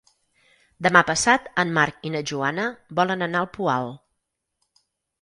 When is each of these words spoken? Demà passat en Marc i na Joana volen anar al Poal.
Demà 0.87 1.03
passat 1.09 1.51
en 1.65 1.75
Marc 1.77 2.09
i 2.09 2.13
na 2.15 2.23
Joana 2.33 2.67
volen 3.03 3.29
anar 3.29 3.47
al 3.47 3.55
Poal. 3.61 3.97